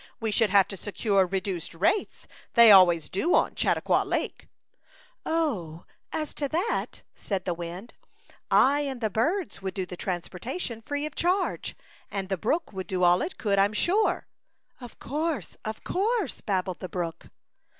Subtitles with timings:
[0.19, 2.27] We should have to secure reduced rates.
[2.55, 4.47] They always do on Chautauqua Lake/*"
[5.27, 5.85] Oh!
[6.11, 7.93] as to that/' said the wind,"
[8.73, 11.75] I and the birds would do the trans portation free of charge,
[12.09, 14.23] and the brook would do all it could, Fm sure/'
[14.79, 17.27] "Of course, of course,'* babbled the brook.